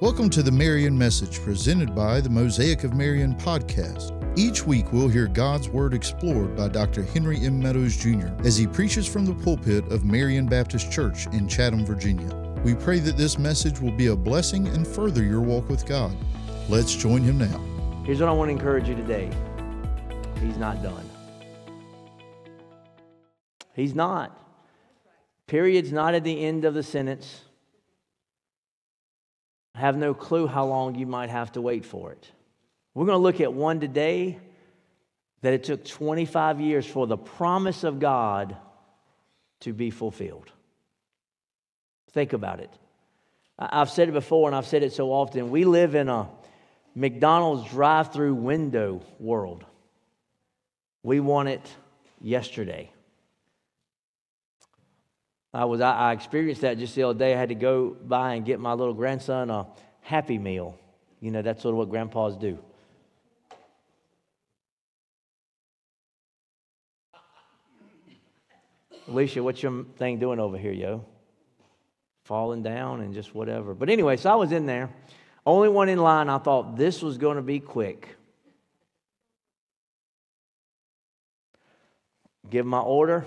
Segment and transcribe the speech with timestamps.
[0.00, 4.12] Welcome to the Marion Message presented by the Mosaic of Marion podcast.
[4.38, 7.02] Each week, we'll hear God's Word explored by Dr.
[7.02, 7.58] Henry M.
[7.58, 8.28] Meadows Jr.
[8.44, 12.32] as he preaches from the pulpit of Marion Baptist Church in Chatham, Virginia.
[12.62, 16.16] We pray that this message will be a blessing and further your walk with God.
[16.68, 17.60] Let's join him now.
[18.04, 19.28] Here's what I want to encourage you today
[20.40, 21.10] He's not done.
[23.74, 24.40] He's not.
[25.48, 27.40] Period's not at the end of the sentence.
[29.78, 32.32] I have no clue how long you might have to wait for it.
[32.94, 34.40] We're going to look at one today
[35.42, 38.56] that it took 25 years for the promise of God
[39.60, 40.50] to be fulfilled.
[42.10, 42.70] Think about it.
[43.56, 45.48] I've said it before and I've said it so often.
[45.48, 46.28] We live in a
[46.96, 49.64] McDonald's drive through window world.
[51.04, 51.72] We want it
[52.20, 52.90] yesterday.
[55.58, 57.34] I was I, experienced that just the other day.
[57.34, 59.66] I had to go by and get my little grandson a
[60.02, 60.78] Happy Meal.
[61.20, 62.60] You know, that's sort of what grandpas do.
[69.08, 71.04] Alicia, what's your thing doing over here, yo?
[72.22, 73.74] Falling down and just whatever.
[73.74, 74.90] But anyway, so I was in there.
[75.44, 76.28] Only one in line.
[76.28, 78.14] I thought this was going to be quick.
[82.48, 83.26] Give my order,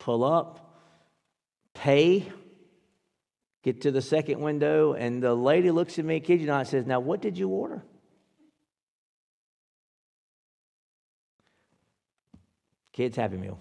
[0.00, 0.66] pull up,
[1.74, 2.30] pay,
[3.62, 6.68] get to the second window, and the lady looks at me, kid you not, and
[6.68, 7.82] says, Now, what did you order?
[12.92, 13.58] Kids Happy Meal,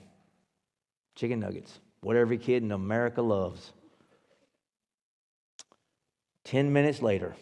[1.16, 3.72] chicken nuggets, what every kid in America loves.
[6.46, 7.36] 10 minutes later,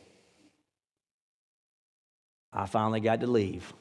[2.51, 3.73] I finally got to leave.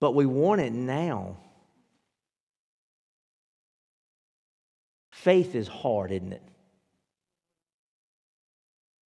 [0.00, 1.36] But we want it now.
[5.20, 6.42] Faith is hard, isn't it?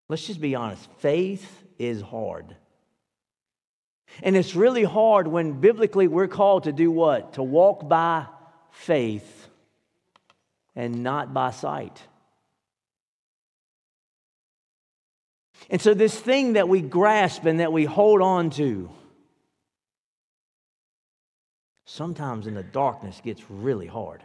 [0.08, 0.88] Let's just be honest.
[0.98, 2.54] Faith is hard.
[4.22, 7.32] And it's really hard when biblically we're called to do what?
[7.32, 8.26] To walk by
[8.70, 9.48] faith
[10.76, 12.00] and not by sight.
[15.68, 18.88] And so, this thing that we grasp and that we hold on to,
[21.86, 24.22] sometimes in the darkness gets really hard.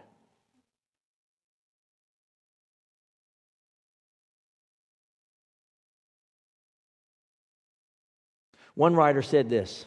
[8.79, 9.85] One writer said this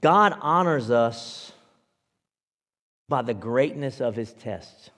[0.00, 1.52] God honors us
[3.08, 4.90] by the greatness of his tests.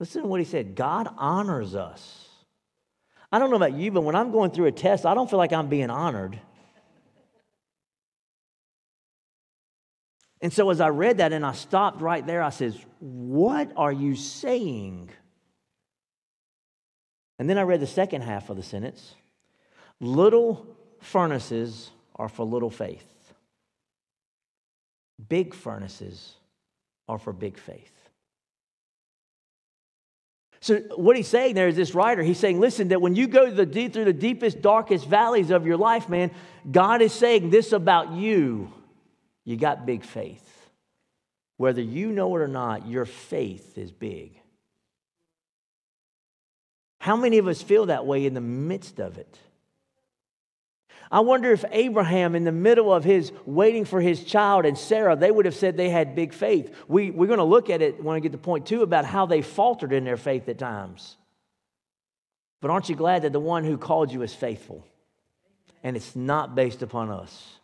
[0.00, 2.28] Listen to what he said God honors us.
[3.30, 5.38] I don't know about you, but when I'm going through a test, I don't feel
[5.38, 6.40] like I'm being honored.
[10.40, 13.92] And so as I read that and I stopped right there, I says, What are
[13.92, 15.10] you saying?
[17.38, 19.14] And then I read the second half of the sentence.
[20.00, 20.66] Little
[21.00, 23.06] furnaces are for little faith,
[25.28, 26.34] big furnaces
[27.08, 27.90] are for big faith.
[30.60, 33.54] So, what he's saying there is this writer, he's saying, listen, that when you go
[33.54, 33.66] through
[34.04, 36.30] the deepest, darkest valleys of your life, man,
[36.70, 38.72] God is saying this about you.
[39.44, 40.40] You got big faith.
[41.58, 44.40] Whether you know it or not, your faith is big.
[46.98, 49.38] How many of us feel that way in the midst of it?
[51.10, 55.16] I wonder if Abraham, in the middle of his waiting for his child, and Sarah,
[55.16, 56.74] they would have said they had big faith.
[56.88, 59.26] We, we're going to look at it when I get to point two about how
[59.26, 61.16] they faltered in their faith at times.
[62.60, 64.86] But aren't you glad that the one who called you is faithful?
[65.82, 67.58] And it's not based upon us.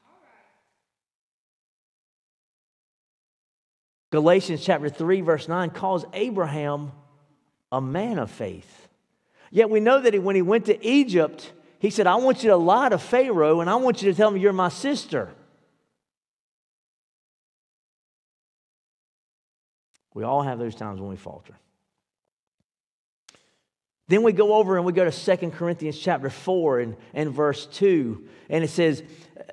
[4.10, 6.92] Galatians chapter 3, verse 9 calls Abraham
[7.72, 8.88] a man of faith.
[9.50, 11.50] Yet we know that when he went to Egypt,
[11.80, 14.30] he said, I want you to lie to Pharaoh and I want you to tell
[14.30, 15.30] me you're my sister.
[20.12, 21.54] We all have those times when we falter.
[24.10, 27.66] Then we go over and we go to Second Corinthians chapter 4 and, and verse
[27.66, 28.27] 2.
[28.48, 29.04] And it says,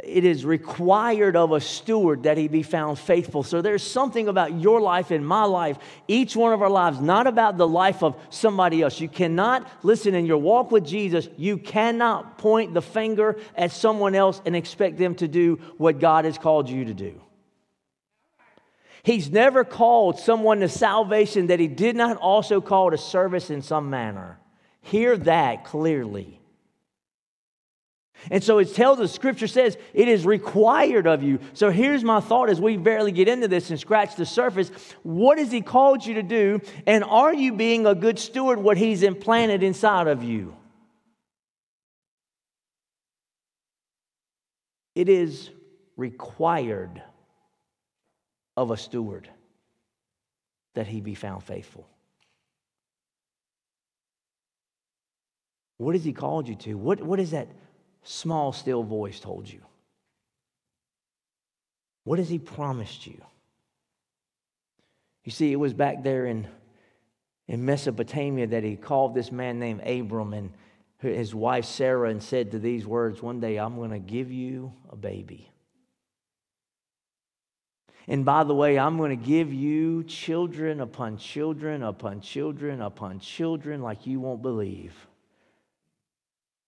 [0.04, 3.44] It is required of a steward that he be found faithful.
[3.44, 5.77] So there's something about your life and my life,
[6.07, 9.00] each one of our lives, not about the life of somebody else.
[9.00, 14.15] You cannot, listen, in your walk with Jesus, you cannot point the finger at someone
[14.15, 17.21] else and expect them to do what God has called you to do.
[19.03, 23.62] He's never called someone to salvation that he did not also call to service in
[23.62, 24.39] some manner.
[24.88, 26.39] Hear that clearly.
[28.31, 31.39] And so it tells us, scripture says, it is required of you.
[31.54, 34.72] So here's my thought as we barely get into this and scratch the surface.
[35.04, 36.62] What has he called you to do?
[36.86, 40.56] And are you being a good steward what he's implanted inside of you?
[44.95, 45.50] It is
[45.98, 47.04] required
[48.56, 49.30] of a steward
[50.75, 51.88] that he be found faithful.
[55.77, 56.75] What has he called you to?
[56.75, 57.47] What, what has that?
[58.07, 59.62] small, still voice told you?
[62.03, 63.21] What has he promised you?
[65.25, 66.47] You see, it was back there in,
[67.47, 70.51] in Mesopotamia that he called this man named Abram and
[71.00, 74.71] his wife Sarah and said to these words, One day I'm going to give you
[74.89, 75.51] a baby.
[78.07, 83.19] And by the way, I'm going to give you children upon children upon children upon
[83.19, 84.94] children like you won't believe.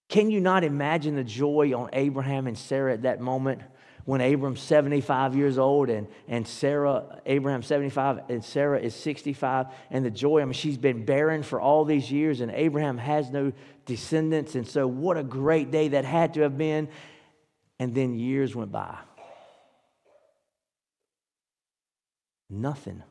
[0.09, 3.61] Can you not imagine the joy on Abraham and Sarah at that moment
[4.05, 10.03] when Abram's 75 years old and, and Sarah, Abraham 75 and Sarah is 65 and
[10.03, 13.53] the joy, I mean, she's been barren for all these years and Abraham has no
[13.85, 14.55] descendants.
[14.55, 16.89] And so what a great day that had to have been.
[17.77, 18.97] And then years went by.
[22.49, 23.03] Nothing.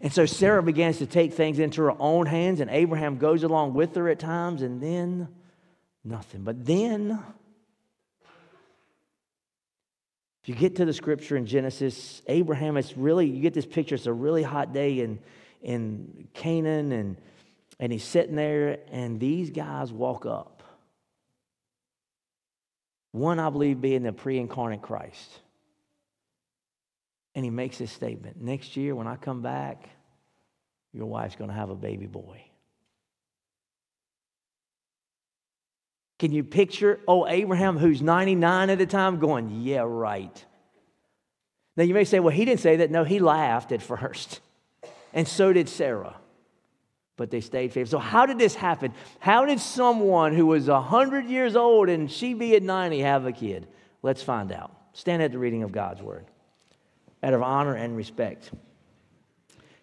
[0.00, 3.74] And so Sarah begins to take things into her own hands, and Abraham goes along
[3.74, 5.28] with her at times, and then
[6.04, 6.42] nothing.
[6.42, 7.18] But then,
[10.42, 13.94] if you get to the scripture in Genesis, Abraham, it's really, you get this picture,
[13.94, 15.18] it's a really hot day in,
[15.62, 17.16] in Canaan, and,
[17.80, 20.62] and he's sitting there, and these guys walk up.
[23.12, 25.40] One, I believe, being the pre incarnate Christ.
[27.36, 29.90] And he makes this statement Next year, when I come back,
[30.92, 32.42] your wife's going to have a baby boy.
[36.18, 40.44] Can you picture, oh, Abraham, who's 99 at the time, going, yeah, right.
[41.76, 42.90] Now you may say, well, he didn't say that.
[42.90, 44.40] No, he laughed at first.
[45.12, 46.16] And so did Sarah.
[47.18, 47.98] But they stayed faithful.
[48.00, 48.94] So, how did this happen?
[49.18, 53.32] How did someone who was 100 years old and she be at 90 have a
[53.32, 53.66] kid?
[54.02, 54.74] Let's find out.
[54.94, 56.26] Stand at the reading of God's word
[57.22, 58.50] out of honor and respect.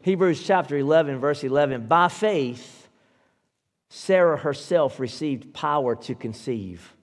[0.01, 1.87] Hebrews chapter 11, verse 11.
[1.87, 2.89] By faith,
[3.89, 6.93] Sarah herself received power to conceive,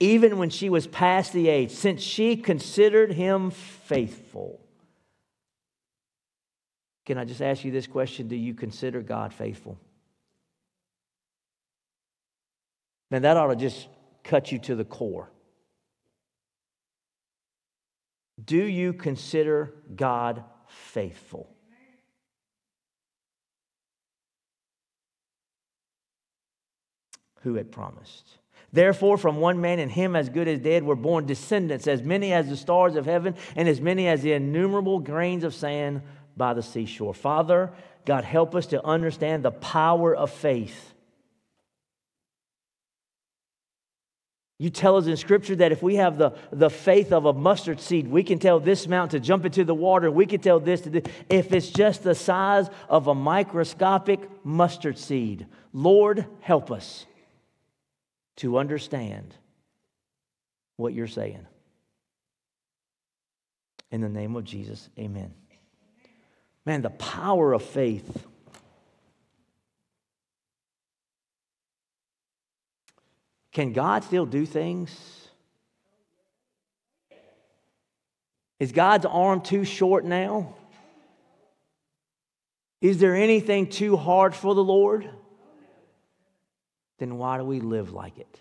[0.00, 4.60] even when she was past the age, since she considered him faithful.
[7.06, 8.26] Can I just ask you this question?
[8.26, 9.78] Do you consider God faithful?
[13.10, 13.86] Now, that ought to just
[14.24, 15.30] cut you to the core.
[18.42, 21.48] Do you consider God faithful?
[27.42, 28.38] Who had promised.
[28.72, 32.32] Therefore, from one man and him as good as dead were born descendants, as many
[32.32, 36.02] as the stars of heaven and as many as the innumerable grains of sand
[36.36, 37.14] by the seashore.
[37.14, 37.72] Father,
[38.04, 40.94] God, help us to understand the power of faith
[44.58, 47.78] You tell us in Scripture that if we have the, the faith of a mustard
[47.78, 50.10] seed, we can tell this mountain to jump into the water.
[50.10, 51.02] We can tell this to do.
[51.28, 57.04] If it's just the size of a microscopic mustard seed, Lord, help us
[58.36, 59.34] to understand
[60.76, 61.46] what you're saying.
[63.90, 65.34] In the name of Jesus, amen.
[66.64, 68.26] Man, the power of faith.
[73.56, 74.94] Can God still do things?
[78.60, 80.54] Is God's arm too short now?
[82.82, 85.08] Is there anything too hard for the Lord?
[86.98, 88.38] Then why do we live like it?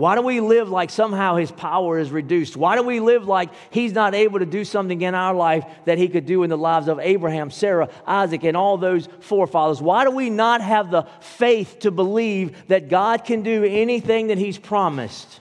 [0.00, 2.56] Why do we live like somehow his power is reduced?
[2.56, 5.98] Why do we live like he's not able to do something in our life that
[5.98, 9.82] he could do in the lives of Abraham, Sarah, Isaac, and all those forefathers?
[9.82, 14.38] Why do we not have the faith to believe that God can do anything that
[14.38, 15.40] he's promised?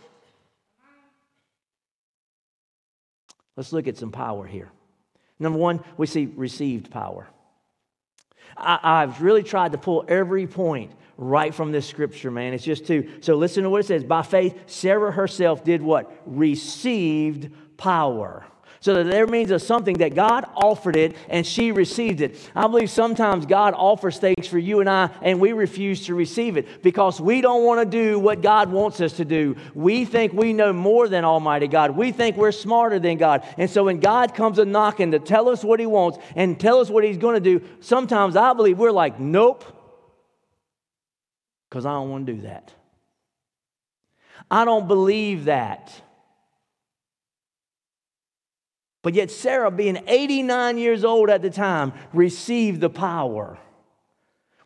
[3.55, 4.69] Let's look at some power here.
[5.39, 7.29] Number one, we see received power.
[8.57, 12.53] I, have really tried to pull every point right from this scripture, man.
[12.53, 13.09] It's just two.
[13.19, 14.05] So listen to what it says.
[14.05, 16.11] By faith, Sarah herself did what?
[16.25, 18.45] Received power.
[18.81, 22.49] So that there means of something that God offered it and she received it.
[22.55, 26.55] I believe sometimes God offers things for you and I, and we refuse to receive
[26.55, 29.57] it because we don't want to do what God wants us to do.
[29.73, 31.91] We think we know more than Almighty God.
[31.91, 33.43] We think we're smarter than God.
[33.57, 36.79] And so when God comes a knocking to tell us what He wants and tell
[36.79, 39.65] us what He's going to do, sometimes I believe we're like, nope,
[41.69, 42.73] because I don't want to do that.
[44.49, 46.01] I don't believe that.
[49.01, 53.57] But yet, Sarah, being 89 years old at the time, received the power.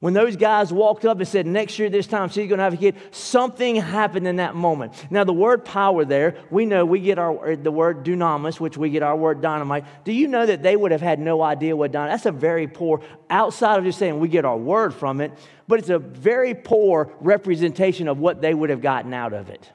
[0.04, 2.74] When those guys walked up and said, Next year, this time, she's going to have
[2.74, 4.94] a kid, something happened in that moment.
[5.10, 8.90] Now, the word power there, we know we get our, the word dunamis, which we
[8.90, 9.86] get our word dynamite.
[10.04, 12.68] Do you know that they would have had no idea what dynamite That's a very
[12.68, 15.32] poor, outside of just saying we get our word from it,
[15.70, 19.72] but it's a very poor representation of what they would have gotten out of it.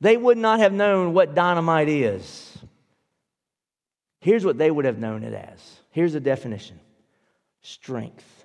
[0.00, 2.56] They would not have known what dynamite is.
[4.20, 5.80] Here's what they would have known it as.
[5.90, 6.78] Here's the definition
[7.62, 8.35] strength.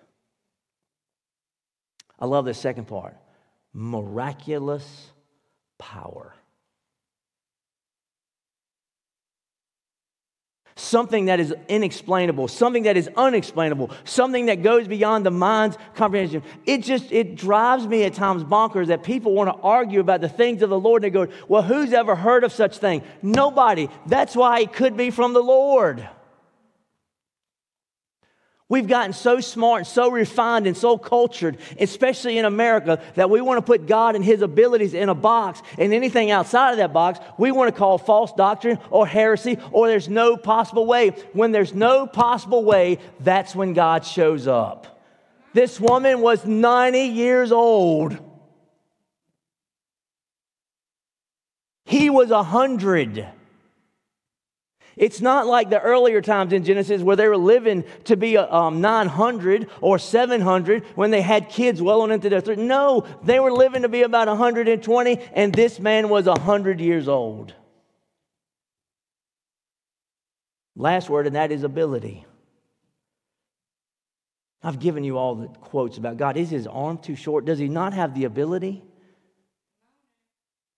[2.21, 3.17] I love the second part
[3.73, 5.11] miraculous
[5.79, 6.35] power.
[10.75, 16.43] something that is inexplainable, something that is unexplainable, something that goes beyond the mind's comprehension.
[16.65, 20.29] It just it drives me at times bonkers that people want to argue about the
[20.29, 23.89] things of the Lord and they go, "Well, who's ever heard of such thing?" Nobody.
[24.07, 26.07] That's why it could be from the Lord.
[28.71, 33.41] We've gotten so smart and so refined and so cultured, especially in America, that we
[33.41, 36.93] want to put God and His abilities in a box, and anything outside of that
[36.93, 41.09] box, we want to call false doctrine or heresy, or there's no possible way.
[41.33, 45.01] When there's no possible way, that's when God shows up.
[45.51, 48.17] This woman was 90 years old.
[51.83, 53.27] He was 100.
[55.01, 58.81] It's not like the earlier times in Genesis where they were living to be um,
[58.81, 62.59] 900 or 700 when they had kids well on into their 30s.
[62.59, 67.55] No, they were living to be about 120, and this man was 100 years old.
[70.75, 72.23] Last word, and that is ability.
[74.61, 76.37] I've given you all the quotes about God.
[76.37, 77.45] Is his arm too short?
[77.45, 78.83] Does he not have the ability?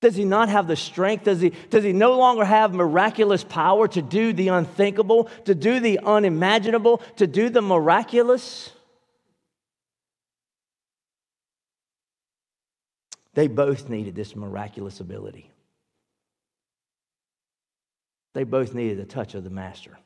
[0.03, 1.23] Does he not have the strength?
[1.23, 5.79] Does he, does he no longer have miraculous power to do the unthinkable, to do
[5.79, 8.69] the unimaginable, to do the miraculous?
[13.33, 15.49] They both needed this miraculous ability.
[18.33, 19.97] They both needed the touch of the Master.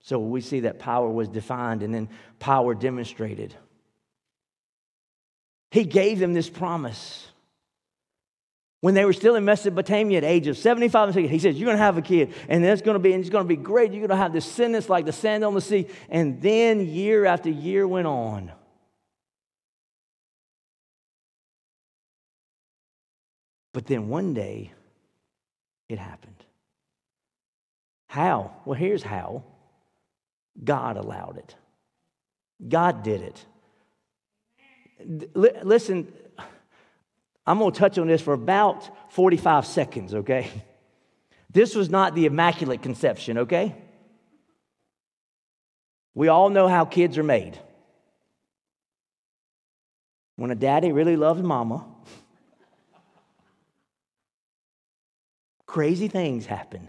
[0.00, 2.08] So we see that power was defined and then
[2.40, 3.54] power demonstrated.
[5.70, 7.28] He gave them this promise
[8.84, 11.68] when they were still in Mesopotamia at age of 75 and 60, he says, You're
[11.68, 13.56] going to have a kid, and it's going to be, and it's going to be
[13.56, 13.92] great.
[13.92, 15.86] You're going to have descendants like the sand on the sea.
[16.10, 18.52] And then year after year went on.
[23.72, 24.74] But then one day,
[25.88, 26.44] it happened.
[28.08, 28.54] How?
[28.66, 29.44] Well, here's how
[30.62, 31.56] God allowed it.
[32.68, 33.46] God did it.
[35.34, 36.12] Listen,
[37.46, 40.50] I'm going to touch on this for about 45 seconds, okay?
[41.50, 43.74] This was not the Immaculate Conception, okay?
[46.14, 47.58] We all know how kids are made.
[50.36, 51.86] When a daddy really loves mama,
[55.66, 56.88] crazy things happen.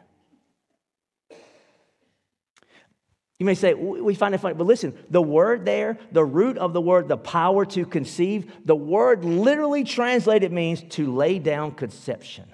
[3.40, 6.72] You may say, we find it funny, but listen, the word there, the root of
[6.72, 12.46] the word, the power to conceive, the word literally translated means to lay down conception.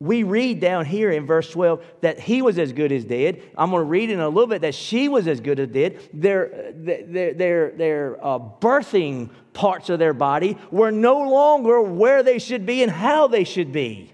[0.00, 3.40] We read down here in verse 12 that he was as good as dead.
[3.56, 6.00] I'm going to read in a little bit that she was as good as dead.
[6.12, 12.40] Their, their, their, their uh, birthing parts of their body were no longer where they
[12.40, 14.12] should be and how they should be.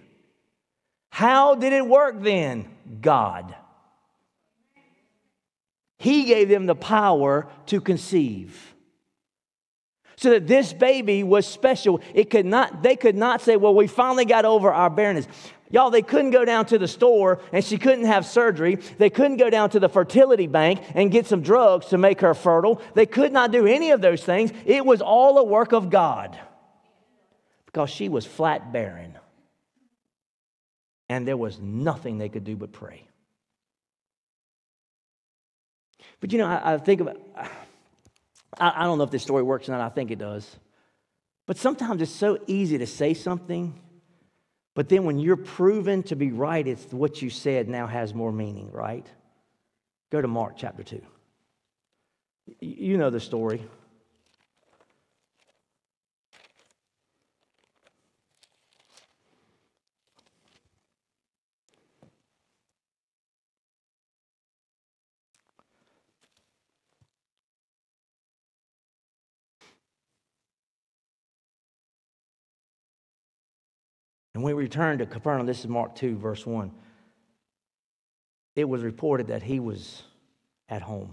[1.09, 2.69] How did it work then?
[3.01, 3.55] God.
[5.99, 8.75] He gave them the power to conceive.
[10.17, 12.01] So that this baby was special.
[12.15, 15.29] It could not, they could not say, well, we finally got over our barrenness.
[15.71, 18.77] Y'all, they couldn't go down to the store and she couldn't have surgery.
[18.97, 22.35] They couldn't go down to the fertility bank and get some drugs to make her
[22.35, 22.81] fertile.
[22.95, 24.51] They could not do any of those things.
[24.65, 26.39] It was all a work of God
[27.67, 29.19] because she was flat barren
[31.09, 33.05] and there was nothing they could do but pray.
[36.21, 37.17] But you know, I, I think about,
[38.59, 40.57] I, I don't know if this story works or not, I think it does.
[41.47, 43.75] But sometimes it's so easy to say something,
[44.79, 48.31] But then when you're proven to be right, it's what you said now has more
[48.31, 49.05] meaning, right?
[50.13, 51.03] Go to Mark chapter 2.
[52.61, 53.61] You know the story.
[74.39, 76.71] And when we return to Capernaum, this is Mark 2, verse 1,
[78.55, 80.05] it was reported that he was
[80.69, 81.13] at home.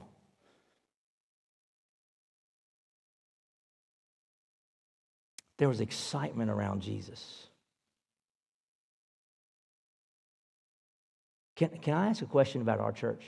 [5.58, 7.48] There was excitement around Jesus.
[11.56, 13.24] Can, can I ask a question about our church?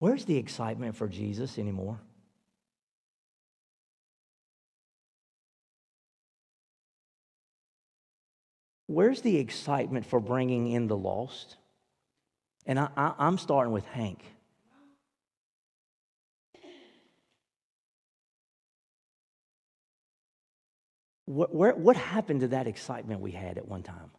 [0.00, 1.98] Where's the excitement for Jesus anymore?
[8.86, 11.56] Where's the excitement for bringing in the lost?
[12.66, 14.24] And I, I, am starting with Hank.
[21.24, 24.10] What, where, what happened to that excitement we had at one time?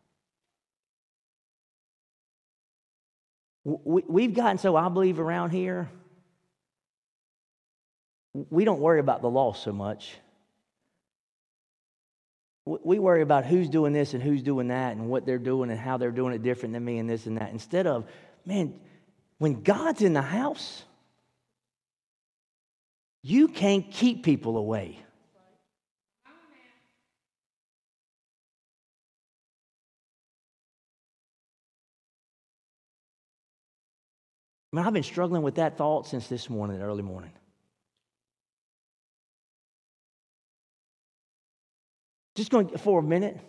[3.64, 5.90] We, we've gotten so, I believe, around here,
[8.34, 10.16] we don't worry about the loss so much
[12.68, 15.80] we worry about who's doing this and who's doing that and what they're doing and
[15.80, 17.52] how they're doing it different than me and this and that.
[17.52, 18.06] Instead of,
[18.46, 18.74] man,
[19.38, 20.84] when God's in the house,
[23.24, 25.00] you can't keep people away.
[34.74, 37.32] I mean, I've been struggling with that thought since this morning, early morning.
[42.38, 43.40] Just going for a minute.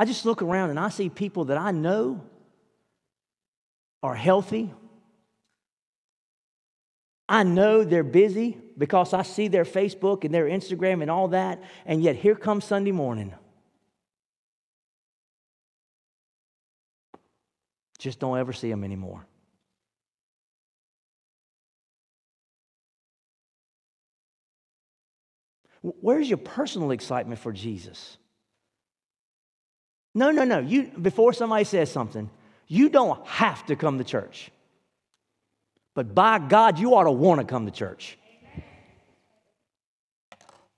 [0.00, 2.20] I just look around and I see people that I know
[4.02, 4.74] are healthy.
[7.28, 11.62] I know they're busy because I see their Facebook and their Instagram and all that,
[11.86, 13.32] and yet here comes Sunday morning.
[18.00, 19.24] Just don't ever see them anymore.
[25.84, 28.16] Where's your personal excitement for Jesus?
[30.14, 30.60] No, no, no.
[30.60, 32.30] You before somebody says something,
[32.66, 34.50] you don't have to come to church.
[35.94, 38.16] But by God, you ought to want to come to church.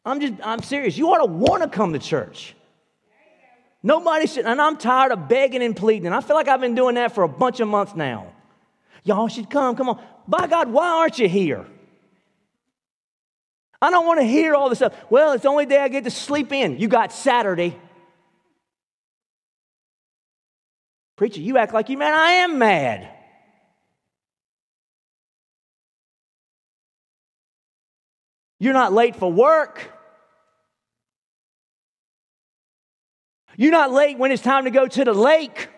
[0.05, 0.99] I'm just I'm serious.
[0.99, 2.57] You ought to want to come to church.
[3.85, 6.13] Nobody should, and I'm tired of begging and pleading.
[6.13, 8.33] I feel like I've been doing that for a bunch of months now.
[9.05, 10.03] Y'all should come, come on.
[10.27, 11.65] By God, why aren't you here?
[13.81, 14.95] I don't want to hear all this stuff.
[15.11, 16.79] Well, it's the only day I get to sleep in.
[16.79, 17.79] You got Saturday.
[21.17, 22.15] Preacher, you act like you man.
[22.15, 23.11] I am mad.
[28.59, 29.91] You're not late for work.
[33.57, 35.69] You're not late when it's time to go to the lake.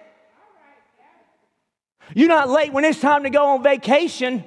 [2.14, 4.44] You're not late when it's time to go on vacation.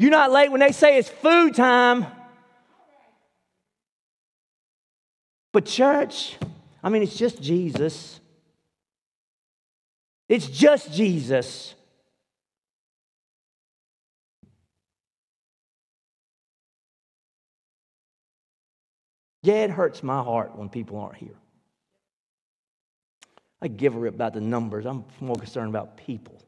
[0.00, 2.06] You're not late when they say it's food time.
[5.52, 6.38] But, church,
[6.82, 8.18] I mean, it's just Jesus.
[10.26, 11.74] It's just Jesus.
[19.42, 21.36] Yeah, it hurts my heart when people aren't here.
[23.60, 24.86] I give a rip about the numbers.
[24.86, 26.39] I'm more concerned about people.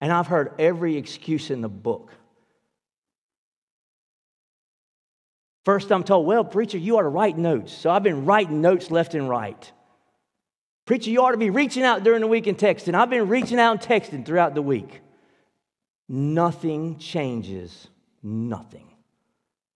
[0.00, 2.12] And I've heard every excuse in the book.
[5.64, 7.72] First, I'm told, well, preacher, you ought to write notes.
[7.72, 9.72] So I've been writing notes left and right.
[10.84, 12.94] Preacher, you ought to be reaching out during the week and texting.
[12.94, 15.00] I've been reaching out and texting throughout the week.
[16.08, 17.88] Nothing changes,
[18.22, 18.86] nothing,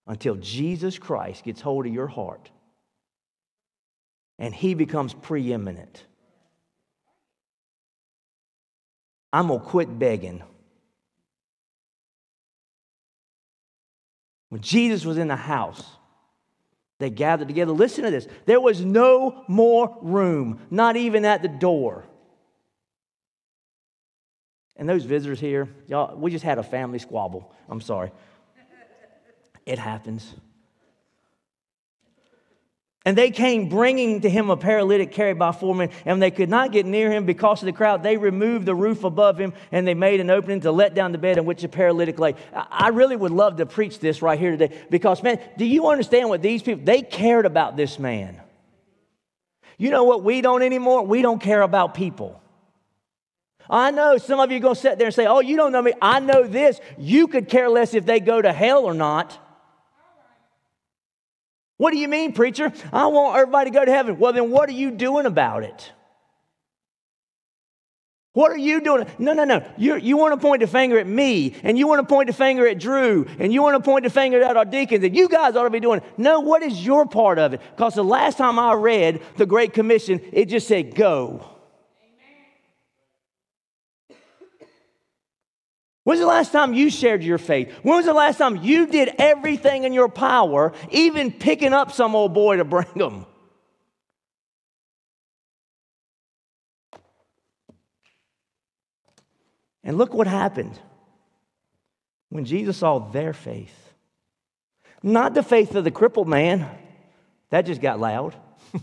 [0.07, 2.51] until Jesus Christ gets hold of your heart
[4.41, 6.05] and he becomes preeminent.
[9.33, 10.43] I'm going to quit begging.
[14.49, 15.85] When Jesus was in the house,
[16.99, 17.73] they gathered together.
[17.73, 18.27] Listen to this.
[18.47, 22.05] There was no more room, not even at the door.
[24.77, 27.53] And those visitors here, y'all, we just had a family squabble.
[27.69, 28.11] I'm sorry.
[29.67, 30.35] It happens.
[33.07, 36.51] And they came bringing to him a paralytic carried by four men, and they could
[36.51, 38.03] not get near him because of the crowd.
[38.03, 41.19] They removed the roof above him, and they made an opening to let down the
[41.19, 42.35] bed in which the paralytic lay.
[42.53, 46.29] I really would love to preach this right here today because, man, do you understand
[46.29, 48.39] what these people, they cared about this man.
[49.79, 51.07] You know what we don't anymore?
[51.07, 52.39] We don't care about people.
[53.71, 55.73] I know some of you are going to sit there and say, Oh, you don't
[55.73, 55.95] know me.
[56.03, 56.81] I know this.
[56.99, 59.39] You could care less if they go to hell or not.
[61.81, 62.75] What do you mean, preacher?
[62.93, 64.19] I want everybody to go to heaven.
[64.19, 65.93] Well, then what are you doing about it?
[68.35, 69.07] What are you doing?
[69.19, 69.67] No, no, no.
[69.79, 72.35] you you want to point the finger at me, and you want to point the
[72.35, 75.27] finger at Drew, and you want to point the finger at our deacons, and you
[75.27, 76.19] guys ought to be doing it.
[76.19, 77.63] No, what is your part of it?
[77.75, 81.50] Because the last time I read the Great Commission, it just said, go.
[86.05, 87.71] When's the last time you shared your faith?
[87.83, 92.15] When was the last time you did everything in your power, even picking up some
[92.15, 93.27] old boy to bring him?
[99.85, 100.79] And look what happened
[102.29, 103.77] when Jesus saw their faith.
[105.03, 106.67] Not the faith of the crippled man,
[107.51, 108.35] that just got loud.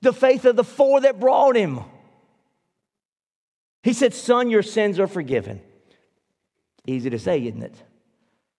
[0.00, 1.80] the faith of the four that brought him.
[3.82, 5.60] He said, Son, your sins are forgiven.
[6.86, 7.74] Easy to say, isn't it?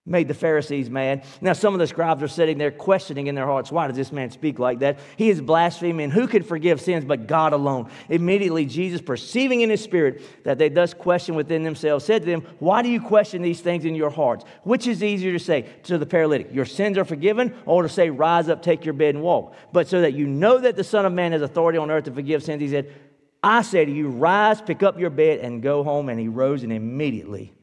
[0.08, 1.26] Made the Pharisees mad.
[1.42, 4.12] Now, some of the scribes are sitting there questioning in their hearts, why does this
[4.12, 5.00] man speak like that?
[5.18, 6.12] He is blaspheming.
[6.12, 7.90] Who can forgive sins but God alone?
[8.08, 12.42] Immediately, Jesus, perceiving in his spirit that they thus question within themselves, said to them,
[12.60, 14.46] Why do you question these things in your hearts?
[14.62, 18.12] Which is easier to say to the paralytic, Your sins are forgiven, or to say,
[18.12, 19.56] Rise up, take your bed, and walk?
[19.74, 22.12] But so that you know that the Son of Man has authority on earth to
[22.12, 22.94] forgive sins, he said,
[23.42, 26.10] I say to you, Rise, pick up your bed, and go home.
[26.10, 27.56] And he rose and immediately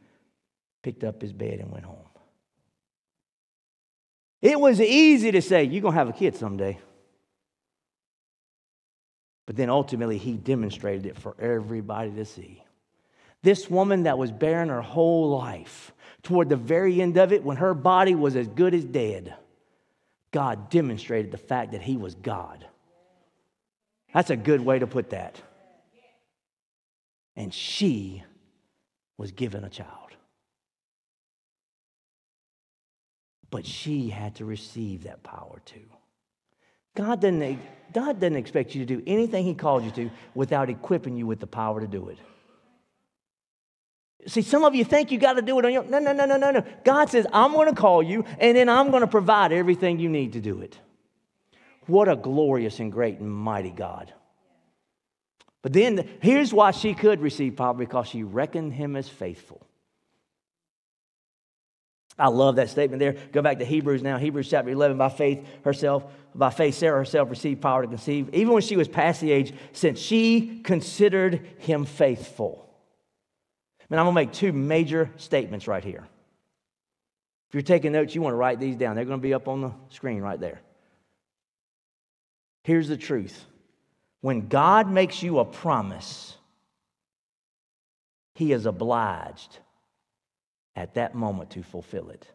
[0.83, 1.97] picked up his bed and went home.
[4.41, 6.79] It was easy to say, You're going to have a kid someday.
[9.47, 12.63] But then ultimately, he demonstrated it for everybody to see.
[13.43, 15.93] This woman that was barren her whole life,
[16.23, 19.35] toward the very end of it, when her body was as good as dead,
[20.31, 22.67] God demonstrated the fact that he was God.
[24.15, 25.41] That's a good way to put that.
[27.35, 28.23] And she
[29.17, 30.02] was given a child.
[33.53, 35.85] But she had to receive that power too.
[36.97, 37.61] God doesn't,
[37.93, 41.39] God doesn't expect you to do anything He called you to without equipping you with
[41.39, 42.19] the power to do it.
[44.27, 45.91] See, some of you think you got to do it on your own.
[45.91, 46.65] no, no, no, no, no, no.
[46.83, 50.09] God says, I'm going to call you, and then I'm going to provide everything you
[50.09, 50.79] need to do it.
[51.87, 54.15] What a glorious and great and mighty God.
[55.61, 59.67] But then here's why she could receive power because she reckoned him as faithful.
[62.19, 63.17] I love that statement there.
[63.33, 64.19] Go back to Hebrews now.
[64.19, 64.99] Hebrews chapter 11.
[64.99, 68.89] By faith herself, by faith Sarah herself received power to conceive, even when she was
[68.89, 72.69] past the age, since she considered him faithful.
[73.89, 76.07] Man, I'm going to make two major statements right here.
[77.49, 78.97] If you're taking notes, you want to write these down.
[78.97, 80.61] They're going to be up on the screen right there.
[82.65, 83.45] Here's the truth
[84.21, 86.37] when God makes you a promise,
[88.35, 89.59] he is obliged
[90.75, 92.27] at that moment to fulfill it.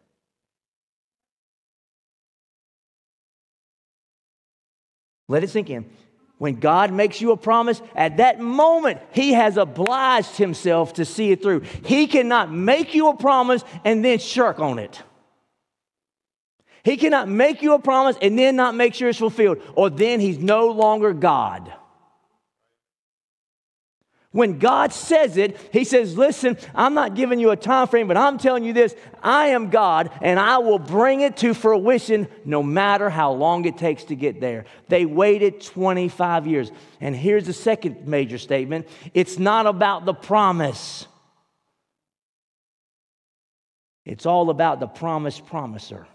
[5.28, 5.88] Let it sink in.
[6.38, 11.32] When God makes you a promise, at that moment, He has obliged Himself to see
[11.32, 11.60] it through.
[11.84, 15.02] He cannot make you a promise and then shirk on it.
[16.84, 20.20] He cannot make you a promise and then not make sure it's fulfilled, or then
[20.20, 21.72] He's no longer God.
[24.32, 28.18] When God says it, He says, Listen, I'm not giving you a time frame, but
[28.18, 32.62] I'm telling you this I am God, and I will bring it to fruition no
[32.62, 34.66] matter how long it takes to get there.
[34.88, 36.70] They waited 25 years.
[37.00, 41.06] And here's the second major statement it's not about the promise,
[44.04, 46.06] it's all about the promise promiser.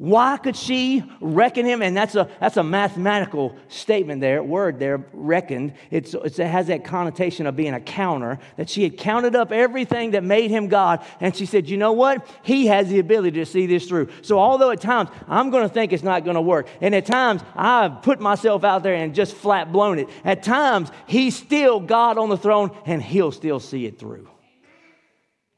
[0.00, 1.82] Why could she reckon him?
[1.82, 5.74] And that's a, that's a mathematical statement there, word there, reckoned.
[5.90, 9.52] It's, it's, it has that connotation of being a counter, that she had counted up
[9.52, 11.04] everything that made him God.
[11.20, 12.26] And she said, You know what?
[12.42, 14.08] He has the ability to see this through.
[14.22, 17.04] So, although at times I'm going to think it's not going to work, and at
[17.04, 21.78] times I've put myself out there and just flat blown it, at times He's still
[21.78, 24.30] God on the throne and He'll still see it through.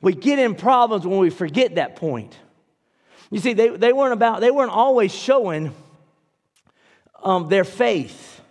[0.00, 2.36] We get in problems when we forget that point.
[3.32, 5.74] You see, they, they weren't about, they weren't always showing
[7.22, 8.42] um, their faith.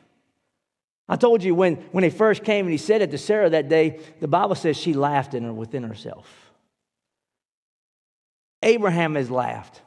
[1.07, 3.69] I told you when, when he first came and he said it to Sarah that
[3.69, 6.51] day, the Bible says she laughed in her within herself.
[8.63, 9.81] Abraham has laughed.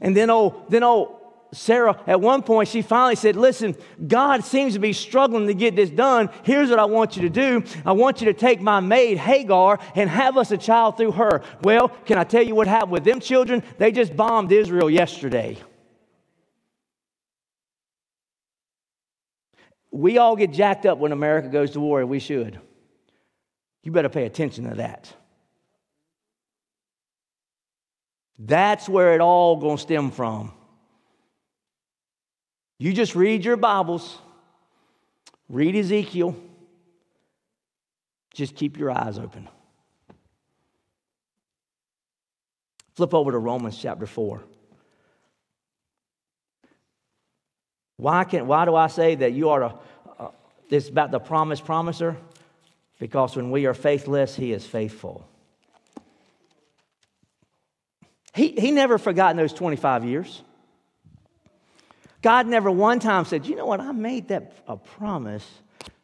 [0.00, 1.20] And then, oh, then, oh,
[1.54, 5.76] Sarah, at one point, she finally said, Listen, God seems to be struggling to get
[5.76, 6.30] this done.
[6.44, 9.78] Here's what I want you to do I want you to take my maid, Hagar,
[9.94, 11.42] and have us a child through her.
[11.62, 13.62] Well, can I tell you what happened with them children?
[13.76, 15.58] They just bombed Israel yesterday.
[19.90, 22.58] We all get jacked up when America goes to war, and we should.
[23.82, 25.12] You better pay attention to that.
[28.38, 30.54] That's where it all going to stem from.
[32.82, 34.18] You just read your Bibles,
[35.48, 36.34] read Ezekiel,
[38.34, 39.48] just keep your eyes open.
[42.94, 44.42] Flip over to Romans chapter 4.
[47.98, 49.78] Why, can, why do I say that you are
[50.18, 50.28] uh,
[50.68, 52.16] this about the promise promiser?
[52.98, 55.24] Because when we are faithless, he is faithful.
[58.34, 60.42] He, he never forgotten those 25 years.
[62.22, 63.80] God never one time said, You know what?
[63.80, 65.46] I made that a promise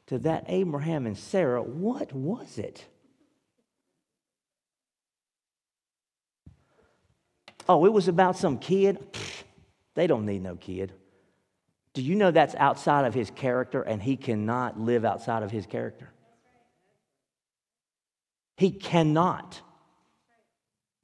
[0.08, 1.62] to that Abraham and Sarah.
[1.62, 2.84] What was it?
[7.68, 8.98] Oh, it was about some kid?
[9.94, 10.92] They don't need no kid.
[11.92, 15.66] Do you know that's outside of his character and he cannot live outside of his
[15.66, 16.10] character?
[18.56, 19.60] He cannot.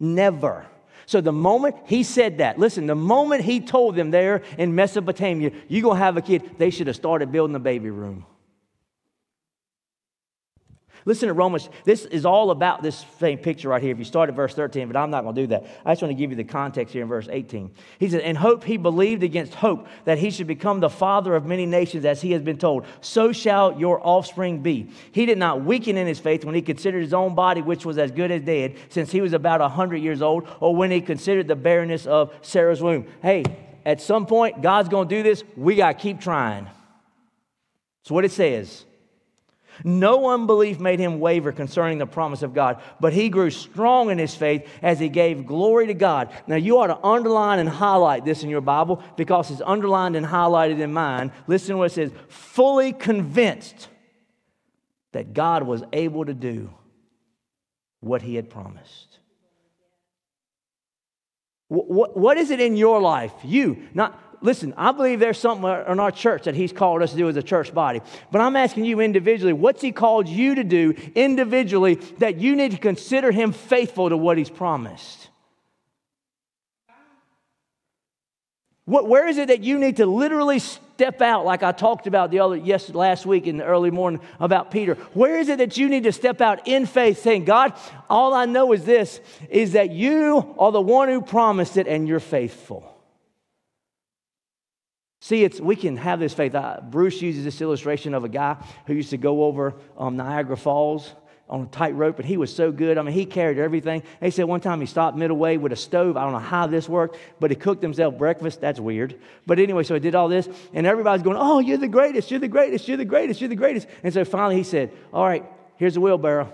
[0.00, 0.66] Never.
[1.06, 5.50] So the moment he said that, listen, the moment he told them there in Mesopotamia,
[5.68, 8.24] you're going to have a kid, they should have started building a baby room.
[11.06, 11.68] Listen to Romans.
[11.84, 13.92] This is all about this same picture right here.
[13.92, 15.66] If you start at verse 13, but I'm not going to do that.
[15.84, 17.70] I just want to give you the context here in verse 18.
[17.98, 21.44] He said, In hope he believed against hope that he should become the father of
[21.44, 24.88] many nations, as he has been told, so shall your offspring be.
[25.12, 27.98] He did not weaken in his faith when he considered his own body, which was
[27.98, 31.48] as good as dead, since he was about 100 years old, or when he considered
[31.48, 33.06] the barrenness of Sarah's womb.
[33.20, 33.44] Hey,
[33.84, 35.44] at some point, God's going to do this.
[35.54, 36.64] We got to keep trying.
[36.64, 38.86] That's what it says.
[39.82, 44.18] No unbelief made him waver concerning the promise of God, but he grew strong in
[44.18, 46.30] his faith as he gave glory to God.
[46.46, 50.24] Now, you ought to underline and highlight this in your Bible because it's underlined and
[50.24, 51.32] highlighted in mine.
[51.46, 53.88] Listen to what it says fully convinced
[55.12, 56.72] that God was able to do
[58.00, 59.18] what he had promised.
[61.68, 63.32] What, what is it in your life?
[63.42, 67.16] You, not listen, I believe there's something in our church that He's called us to
[67.16, 68.02] do as a church body.
[68.30, 72.72] But I'm asking you individually, what's He called you to do individually that you need
[72.72, 75.30] to consider Him faithful to what He's promised?
[78.84, 82.30] What, where is it that you need to literally step out, like I talked about
[82.30, 84.96] the other yes last week in the early morning about Peter?
[85.14, 87.72] Where is it that you need to step out in faith, saying, "God,
[88.10, 92.06] all I know is this: is that you are the one who promised it, and
[92.06, 92.93] you're faithful."
[95.24, 96.54] See, it's, we can have this faith.
[96.90, 101.10] Bruce uses this illustration of a guy who used to go over um, Niagara Falls
[101.48, 102.98] on a tightrope, and he was so good.
[102.98, 104.02] I mean, he carried everything.
[104.20, 106.18] They said one time he stopped midway with a stove.
[106.18, 108.60] I don't know how this worked, but he cooked himself breakfast.
[108.60, 109.18] That's weird.
[109.46, 112.38] But anyway, so he did all this, and everybody's going, Oh, you're the greatest, you're
[112.38, 113.86] the greatest, you're the greatest, you're the greatest.
[114.02, 116.52] And so finally he said, All right, here's a wheelbarrow.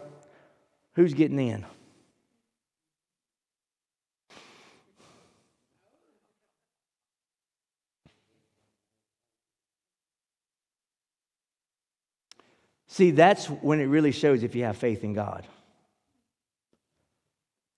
[0.94, 1.66] Who's getting in?
[12.90, 15.46] See, that's when it really shows if you have faith in God.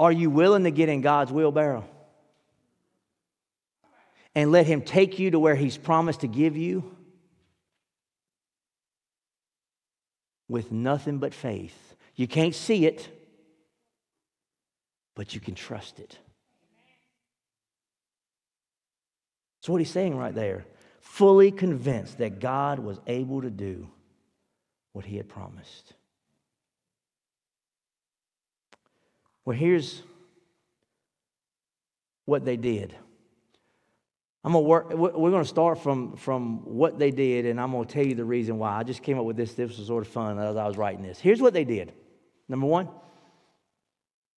[0.01, 1.85] Are you willing to get in God's wheelbarrow?
[4.35, 6.97] And let Him take you to where He's promised to give you?
[10.49, 11.95] With nothing but faith.
[12.17, 13.07] You can't see it,
[15.15, 16.19] but you can trust it.
[19.59, 20.65] That's what He's saying right there.
[21.01, 23.91] Fully convinced that God was able to do
[24.93, 25.95] what he had promised.
[29.45, 30.03] Well, here's
[32.25, 32.95] what they did.
[34.45, 37.87] I'm gonna work, we're going to start from, from what they did, and I'm going
[37.87, 38.77] to tell you the reason why.
[38.77, 39.55] I just came up with this.
[39.55, 41.21] This was sort of fun as I was writing this.
[41.21, 41.93] Here's what they did.
[42.49, 42.89] Number one,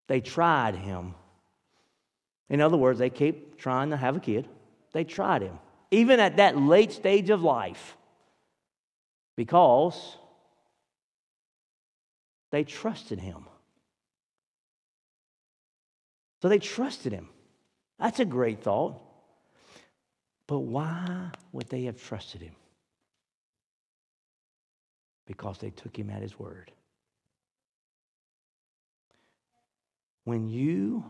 [0.08, 1.16] they tried him.
[2.50, 4.48] In other words, they keep trying to have a kid.
[4.94, 5.58] They tried him,
[5.90, 7.98] even at that late stage of life,
[9.36, 10.18] because
[12.56, 13.48] they trusted him.
[16.42, 17.28] So they trusted him.
[18.00, 19.02] That's a great thought.
[20.48, 22.56] But why would they have trusted him?
[25.28, 26.72] Because they took him at his word.
[30.24, 31.04] When you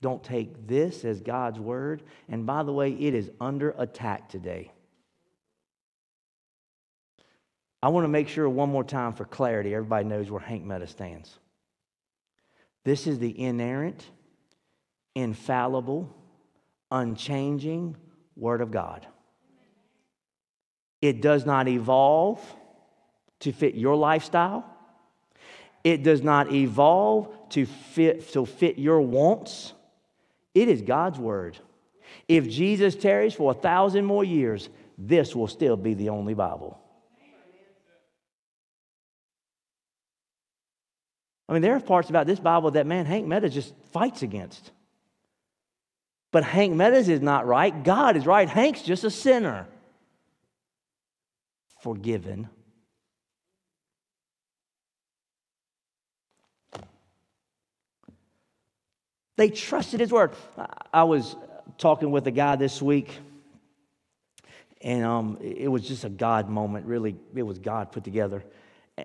[0.00, 2.02] Don't take this as God's word.
[2.28, 4.72] And by the way, it is under attack today.
[7.82, 10.90] I want to make sure one more time for clarity, everybody knows where Hank Meadows
[10.90, 11.38] stands.
[12.84, 14.04] This is the inerrant,
[15.14, 16.14] infallible,
[16.90, 17.96] unchanging
[18.36, 19.06] Word of God.
[21.00, 22.40] It does not evolve
[23.40, 24.64] to fit your lifestyle.
[25.82, 29.72] It does not evolve to fit, to fit your wants.
[30.54, 31.58] It is God's word.
[32.28, 36.79] If Jesus tarries for a thousand more years, this will still be the only Bible.
[41.50, 44.70] I mean, there are parts about this Bible that, man, Hank Meadows just fights against.
[46.30, 47.82] But Hank Meadows is not right.
[47.82, 48.48] God is right.
[48.48, 49.66] Hank's just a sinner.
[51.82, 52.48] Forgiven.
[59.36, 60.34] They trusted his word.
[60.92, 61.34] I was
[61.78, 63.18] talking with a guy this week,
[64.82, 66.86] and um, it was just a God moment.
[66.86, 68.44] Really, it was God put together.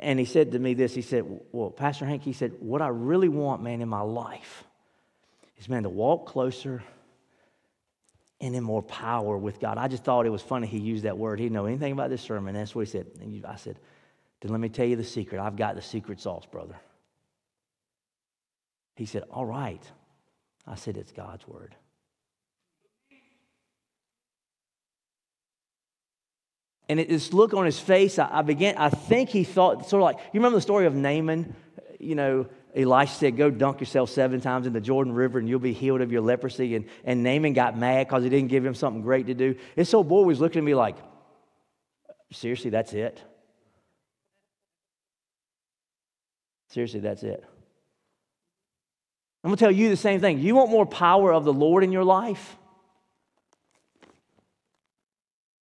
[0.01, 2.87] And he said to me this He said, Well, Pastor Hank, he said, What I
[2.87, 4.63] really want, man, in my life
[5.57, 6.83] is, man, to walk closer
[8.41, 9.77] and in more power with God.
[9.77, 11.39] I just thought it was funny he used that word.
[11.39, 12.53] He didn't know anything about this sermon.
[12.53, 13.07] That's what he said.
[13.21, 13.79] And I said,
[14.41, 15.39] then let me tell you the secret.
[15.39, 16.75] I've got the secret sauce, brother.
[18.95, 19.81] He said, all right.
[20.67, 21.75] I said, it's God's word.
[26.87, 30.17] And this look on his face, I, began, I think he thought, sort of like,
[30.33, 31.55] you remember the story of Naaman?
[31.99, 35.59] You know, Elisha said, Go dunk yourself seven times in the Jordan River and you'll
[35.59, 36.75] be healed of your leprosy.
[36.75, 39.55] And, and Naaman got mad because he didn't give him something great to do.
[39.75, 40.97] This old boy was looking at me like,
[42.31, 43.21] Seriously, that's it?
[46.69, 47.43] Seriously, that's it.
[49.43, 50.39] I'm going to tell you the same thing.
[50.39, 52.57] You want more power of the Lord in your life?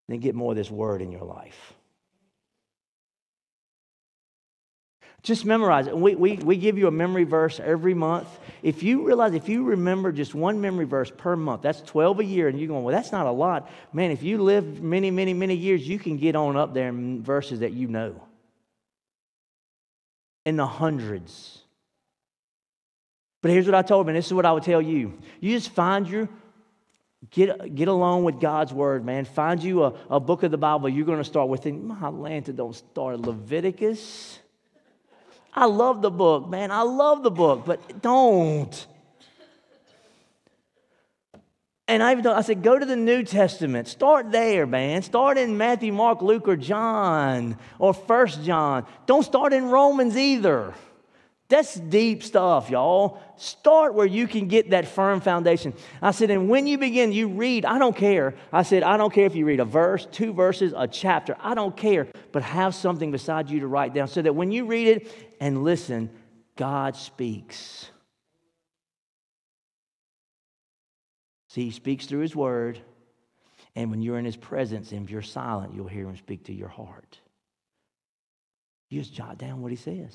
[0.09, 1.75] Then get more of this word in your life.
[5.25, 5.97] Just memorize it.
[5.97, 8.29] We, we, we give you a memory verse every month.
[8.63, 12.25] If you realize, if you remember just one memory verse per month, that's 12 a
[12.25, 13.71] year, and you're going, well, that's not a lot.
[13.95, 17.23] Man, if you live many, many, many years, you can get on up there in
[17.23, 18.23] verses that you know.
[20.45, 21.59] In the hundreds.
[23.41, 25.19] But here's what I told him, and this is what I would tell you.
[25.41, 26.29] You just find your
[27.31, 29.25] Get, get along with God's word, man.
[29.25, 31.65] Find you a, a book of the Bible you're going to start with.
[31.67, 34.39] And my Lanta, don't start Leviticus.
[35.53, 36.71] I love the book, man.
[36.71, 38.87] I love the book, but don't.
[41.87, 43.89] And I even done, I said, go to the New Testament.
[43.89, 45.03] Start there, man.
[45.03, 48.87] Start in Matthew, Mark, Luke, or John, or First John.
[49.07, 50.75] Don't start in Romans either.
[51.49, 53.21] That's deep stuff, y'all.
[53.37, 55.75] Start where you can get that firm foundation.
[56.01, 58.35] I said, and when you begin, you read, I don't care.
[58.51, 61.55] I said, I don't care if you read a verse, two verses, a chapter, I
[61.55, 64.89] don't care, but have something beside you to write down so that when you read
[64.89, 66.11] it and listen,
[66.57, 67.91] God speaks.
[71.49, 72.81] See, He speaks through His Word,
[73.77, 76.55] and when you're in His presence and if you're silent, you'll hear Him speak to
[76.55, 77.21] your heart.
[78.89, 80.15] You just jot down what He says.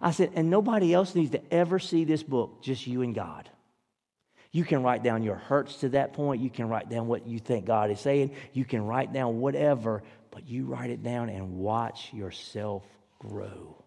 [0.00, 3.48] I said, and nobody else needs to ever see this book, just you and God.
[4.52, 6.40] You can write down your hurts to that point.
[6.40, 8.30] You can write down what you think God is saying.
[8.52, 12.82] You can write down whatever, but you write it down and watch yourself
[13.18, 13.82] grow.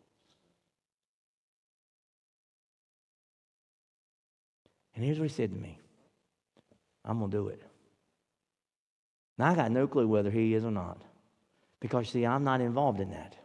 [4.96, 5.80] And here's what he said to me
[7.06, 7.64] I'm going to do it.
[9.38, 11.02] Now, I got no clue whether he is or not.
[11.80, 13.36] Because, see, I'm not involved in that.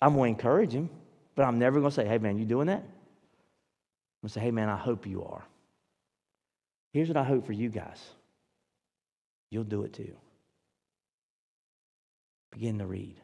[0.00, 0.88] I'm going to encourage him.
[1.34, 2.80] But I'm never going to say, hey, man, you doing that?
[2.80, 5.44] I'm going to say, hey, man, I hope you are.
[6.92, 8.00] Here's what I hope for you guys
[9.50, 10.14] you'll do it too.
[12.50, 13.16] Begin to read.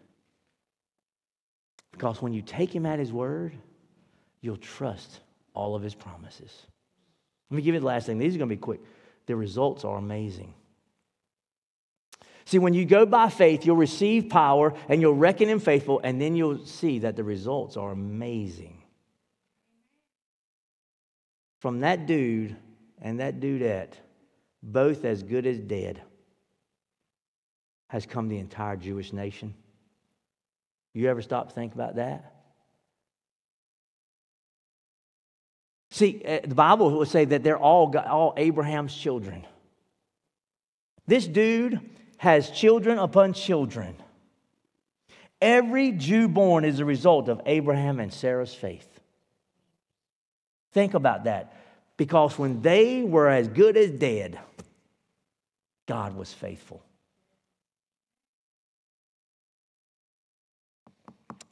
[1.92, 3.52] Because when you take him at his word,
[4.40, 5.20] you'll trust
[5.54, 6.66] all of his promises.
[7.50, 8.18] Let me give you the last thing.
[8.18, 8.80] These are going to be quick.
[9.26, 10.54] The results are amazing.
[12.44, 16.20] See, when you go by faith, you'll receive power and you'll reckon him faithful, and
[16.20, 18.82] then you'll see that the results are amazing.
[21.60, 22.56] From that dude
[23.00, 23.92] and that dudette,
[24.62, 26.00] both as good as dead,
[27.88, 29.54] has come the entire Jewish nation.
[30.94, 32.34] You ever stop to think about that?
[35.92, 39.44] See, uh, the Bible will say that they're all, all Abraham's children.
[41.06, 41.80] This dude
[42.20, 43.96] has children upon children.
[45.40, 48.86] Every Jew born is a result of Abraham and Sarah's faith.
[50.72, 51.56] Think about that.
[51.96, 54.38] Because when they were as good as dead,
[55.88, 56.82] God was faithful.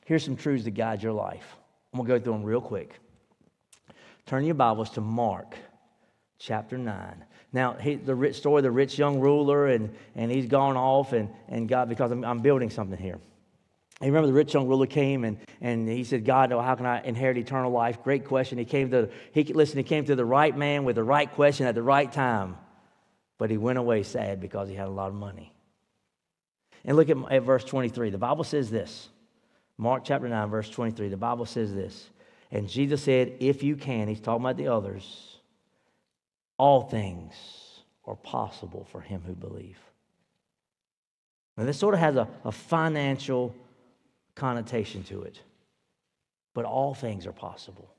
[0.05, 1.57] Here's some truths to guide your life.
[1.95, 2.93] I'm going to go through them real quick.
[4.27, 5.57] Turn your Bibles to Mark
[6.39, 7.25] chapter 9.
[7.53, 11.30] Now, he, the rich story, the rich young ruler, and, and he's gone off, and,
[11.49, 13.18] and God, because I'm, I'm building something here.
[14.01, 16.86] You remember the rich young ruler came and, and he said, God, oh, how can
[16.86, 18.01] I inherit eternal life?
[18.05, 18.57] Great question.
[18.57, 21.66] He came to, he, listen, he came to the right man with the right question
[21.66, 22.57] at the right time,
[23.38, 25.53] but he went away sad because he had a lot of money.
[26.84, 28.11] And look at, at verse 23.
[28.11, 29.09] The Bible says this
[29.78, 32.09] Mark chapter 9, verse 23, the Bible says this.
[32.53, 35.38] And Jesus said, If you can, he's talking about the others,
[36.59, 37.35] all things
[38.05, 39.79] are possible for him who believe.
[41.57, 43.55] Now, this sort of has a, a financial
[44.35, 45.41] connotation to it,
[46.55, 47.91] but all things are possible.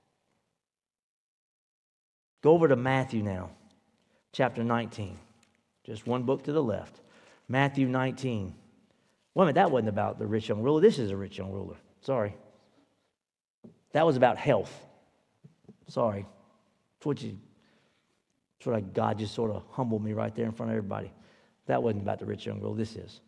[2.41, 3.51] Go over to Matthew now,
[4.31, 5.17] chapter 19.
[5.83, 7.01] Just one book to the left.
[7.47, 8.53] Matthew 19.
[9.35, 10.81] Wait a minute, that wasn't about the rich young ruler.
[10.81, 11.75] This is a rich young ruler.
[12.01, 12.35] Sorry.
[13.91, 14.73] That was about health.
[15.87, 16.25] Sorry.
[16.97, 17.37] That's what you,
[18.65, 21.11] what I, God just sort of humbled me right there in front of everybody.
[21.67, 22.73] That wasn't about the rich young girl.
[22.73, 23.21] This is.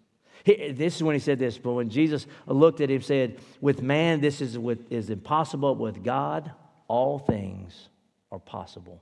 [0.44, 1.58] He, this is when he said this.
[1.58, 5.76] But when Jesus looked at him, said, "With man, this is with, is impossible.
[5.76, 6.52] With God,
[6.88, 7.90] all things
[8.32, 9.02] are possible."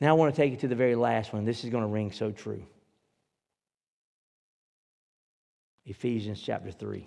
[0.00, 1.44] Now I want to take you to the very last one.
[1.44, 2.64] This is going to ring so true.
[5.84, 7.06] Ephesians chapter 3.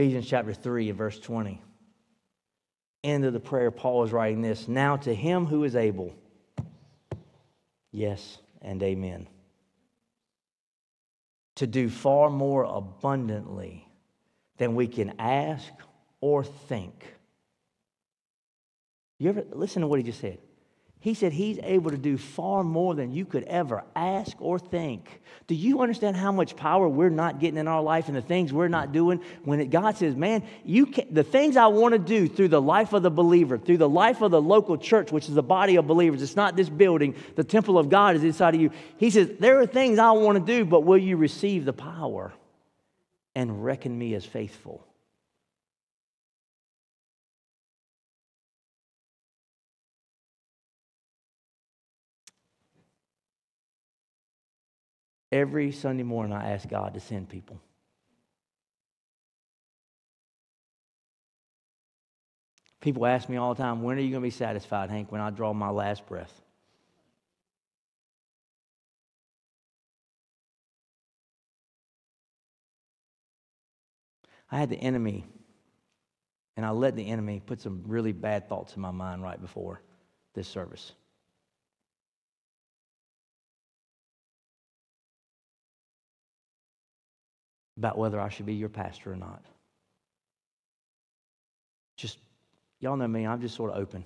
[0.00, 1.60] Ephesians chapter 3 and verse 20.
[3.04, 6.14] End of the prayer, Paul is writing this Now to him who is able,
[7.92, 9.26] yes and amen
[11.56, 13.86] to do far more abundantly
[14.56, 15.70] than we can ask
[16.22, 17.04] or think.
[19.18, 20.38] You ever listen to what he just said?
[21.02, 25.22] He said he's able to do far more than you could ever ask or think.
[25.46, 28.52] Do you understand how much power we're not getting in our life and the things
[28.52, 29.22] we're not doing?
[29.44, 32.60] When it, God says, man, you can, the things I want to do through the
[32.60, 35.76] life of the believer, through the life of the local church, which is the body
[35.76, 38.70] of believers, it's not this building, the temple of God is inside of you.
[38.98, 42.30] He says, there are things I want to do, but will you receive the power
[43.34, 44.86] and reckon me as faithful?
[55.32, 57.60] Every Sunday morning, I ask God to send people.
[62.80, 65.20] People ask me all the time, when are you going to be satisfied, Hank, when
[65.20, 66.32] I draw my last breath?
[74.50, 75.26] I had the enemy,
[76.56, 79.82] and I let the enemy put some really bad thoughts in my mind right before
[80.34, 80.92] this service.
[87.80, 89.42] About whether I should be your pastor or not.
[91.96, 92.18] Just,
[92.78, 94.04] y'all know me, I'm just sort of open.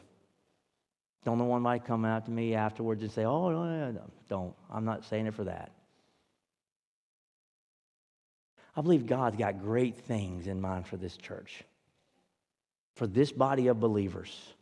[1.25, 4.11] Don't know one might come out to me afterwards and say, oh, no, no, no.
[4.29, 4.55] don't.
[4.71, 5.73] I'm not saying it for that.
[8.77, 11.65] I believe God's got great things in mind for this church,
[12.95, 14.55] for this body of believers.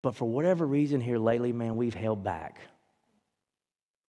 [0.00, 2.58] But for whatever reason here lately, man, we've held back.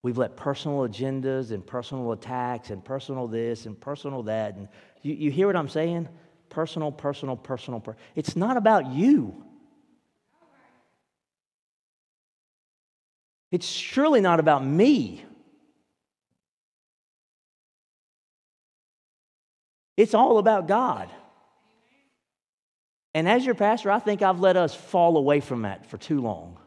[0.03, 4.55] We've let personal agendas and personal attacks and personal this and personal that.
[4.55, 4.68] And
[5.03, 6.09] you, you hear what I'm saying?
[6.51, 7.80] Personal, personal, personal.
[7.80, 9.44] Per- it's not about you.
[13.51, 15.24] It's surely not about me.
[19.96, 21.11] It's all about God.
[23.14, 26.20] And as your pastor, I think I've let us fall away from that for too
[26.20, 26.59] long.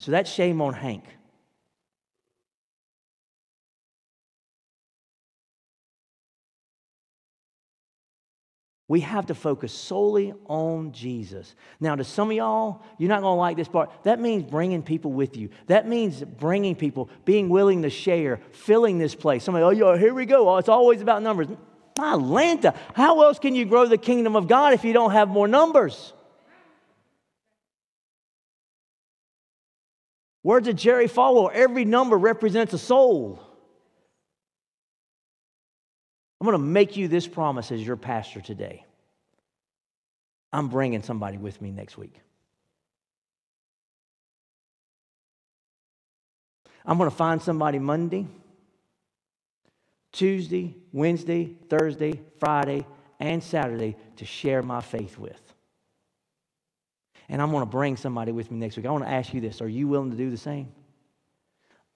[0.00, 1.04] So that's shame on Hank.
[8.90, 11.54] We have to focus solely on Jesus.
[11.78, 13.90] Now, to some of y'all, you're not going to like this part.
[14.04, 15.50] That means bringing people with you.
[15.66, 19.44] That means bringing people, being willing to share, filling this place.
[19.44, 20.48] Somebody, oh, yeah, here we go.
[20.48, 21.48] Oh, it's always about numbers.
[21.98, 25.48] Atlanta, how else can you grow the kingdom of God if you don't have more
[25.48, 26.14] numbers?
[30.42, 33.42] Words of Jerry Falwell every number represents a soul.
[36.40, 38.84] I'm going to make you this promise as your pastor today.
[40.52, 42.14] I'm bringing somebody with me next week.
[46.86, 48.26] I'm going to find somebody Monday,
[50.12, 52.86] Tuesday, Wednesday, Thursday, Friday,
[53.20, 55.54] and Saturday to share my faith with.
[57.28, 58.86] And I'm going to bring somebody with me next week.
[58.86, 60.72] I want to ask you this Are you willing to do the same?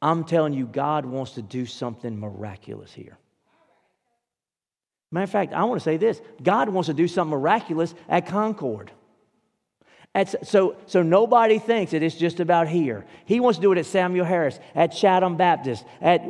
[0.00, 3.16] I'm telling you, God wants to do something miraculous here.
[5.12, 8.26] Matter of fact, I want to say this God wants to do something miraculous at
[8.26, 8.90] Concord.
[10.14, 13.06] At, so, so nobody thinks that it's just about here.
[13.24, 16.22] He wants to do it at Samuel Harris, at Chatham Baptist, at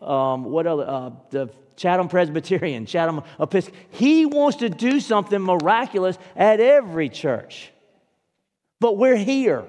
[0.00, 3.78] um, what other, uh, the Chatham Presbyterian, Chatham Episcopal.
[3.90, 7.70] He wants to do something miraculous at every church.
[8.80, 9.64] But we're here.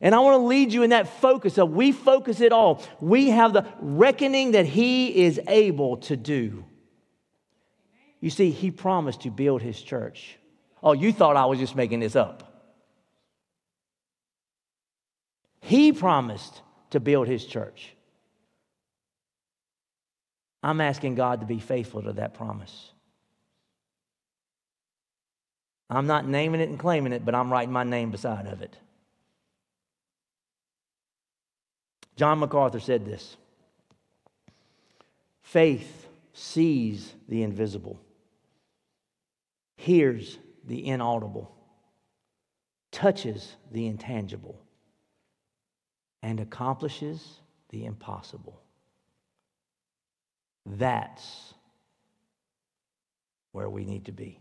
[0.00, 2.82] And I want to lead you in that focus of we focus it all.
[3.00, 6.64] We have the reckoning that He is able to do.
[8.20, 10.36] You see, He promised to build His church.
[10.82, 12.42] Oh, you thought I was just making this up.
[15.60, 16.60] He promised
[16.90, 17.94] to build His church.
[20.62, 22.90] I'm asking God to be faithful to that promise.
[25.88, 28.76] I'm not naming it and claiming it, but I'm writing my name beside of it.
[32.16, 33.36] John MacArthur said this
[35.42, 38.00] Faith sees the invisible,
[39.76, 41.54] hears the inaudible,
[42.90, 44.60] touches the intangible,
[46.22, 48.60] and accomplishes the impossible.
[50.64, 51.54] That's
[53.52, 54.40] where we need to be.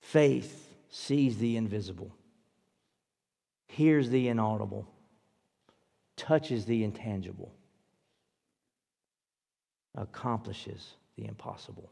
[0.00, 2.10] Faith sees the invisible,
[3.68, 4.86] hears the inaudible
[6.18, 7.54] touches the intangible,
[9.94, 11.90] accomplishes the impossible.